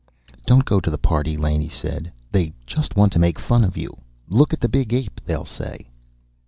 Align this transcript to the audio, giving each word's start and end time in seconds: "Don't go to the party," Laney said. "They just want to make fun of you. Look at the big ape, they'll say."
"Don't 0.47 0.65
go 0.65 0.79
to 0.79 0.89
the 0.89 0.97
party," 0.97 1.37
Laney 1.37 1.69
said. 1.69 2.11
"They 2.31 2.53
just 2.65 2.95
want 2.95 3.13
to 3.13 3.19
make 3.19 3.37
fun 3.37 3.63
of 3.63 3.77
you. 3.77 3.97
Look 4.27 4.51
at 4.51 4.59
the 4.59 4.67
big 4.67 4.95
ape, 4.95 5.21
they'll 5.25 5.45
say." 5.45 5.91